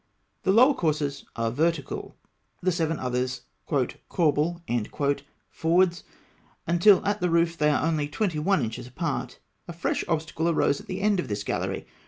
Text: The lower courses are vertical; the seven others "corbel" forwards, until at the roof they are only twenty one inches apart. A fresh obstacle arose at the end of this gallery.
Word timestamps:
The 0.41 0.51
lower 0.51 0.73
courses 0.73 1.25
are 1.35 1.51
vertical; 1.51 2.15
the 2.59 2.71
seven 2.71 2.97
others 2.97 3.41
"corbel" 3.69 4.63
forwards, 5.51 6.03
until 6.65 7.05
at 7.05 7.21
the 7.21 7.29
roof 7.29 7.55
they 7.55 7.69
are 7.69 7.85
only 7.85 8.07
twenty 8.07 8.39
one 8.39 8.63
inches 8.63 8.87
apart. 8.87 9.37
A 9.67 9.73
fresh 9.73 10.03
obstacle 10.07 10.49
arose 10.49 10.81
at 10.81 10.87
the 10.87 11.01
end 11.01 11.19
of 11.19 11.27
this 11.27 11.43
gallery. 11.43 11.85